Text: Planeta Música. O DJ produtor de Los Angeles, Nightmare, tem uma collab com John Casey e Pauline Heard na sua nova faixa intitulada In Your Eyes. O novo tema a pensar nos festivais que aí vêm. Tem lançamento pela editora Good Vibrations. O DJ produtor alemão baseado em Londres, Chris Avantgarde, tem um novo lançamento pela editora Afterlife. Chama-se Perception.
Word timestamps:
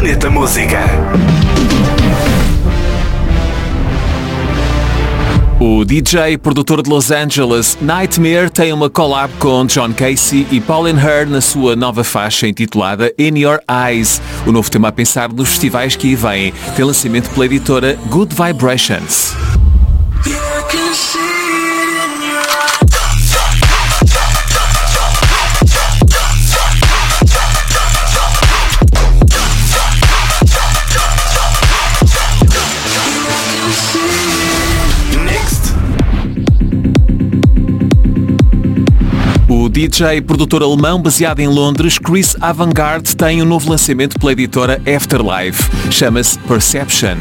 Planeta 0.00 0.30
Música. 0.30 0.80
O 5.60 5.84
DJ 5.84 6.38
produtor 6.38 6.82
de 6.82 6.88
Los 6.88 7.10
Angeles, 7.10 7.76
Nightmare, 7.82 8.48
tem 8.48 8.72
uma 8.72 8.88
collab 8.88 9.30
com 9.38 9.66
John 9.66 9.92
Casey 9.92 10.46
e 10.50 10.58
Pauline 10.58 10.98
Heard 10.98 11.30
na 11.30 11.42
sua 11.42 11.76
nova 11.76 12.02
faixa 12.02 12.48
intitulada 12.48 13.12
In 13.18 13.38
Your 13.40 13.60
Eyes. 13.68 14.22
O 14.46 14.52
novo 14.52 14.70
tema 14.70 14.88
a 14.88 14.92
pensar 14.92 15.30
nos 15.30 15.50
festivais 15.50 15.96
que 15.96 16.08
aí 16.08 16.14
vêm. 16.14 16.54
Tem 16.74 16.82
lançamento 16.82 17.28
pela 17.28 17.44
editora 17.44 17.98
Good 18.08 18.34
Vibrations. 18.34 19.34
O 39.60 39.68
DJ 39.68 40.22
produtor 40.22 40.62
alemão 40.62 41.02
baseado 41.02 41.40
em 41.40 41.46
Londres, 41.46 41.98
Chris 41.98 42.34
Avantgarde, 42.40 43.14
tem 43.14 43.42
um 43.42 43.44
novo 43.44 43.68
lançamento 43.68 44.18
pela 44.18 44.32
editora 44.32 44.80
Afterlife. 44.86 45.70
Chama-se 45.92 46.38
Perception. 46.38 47.18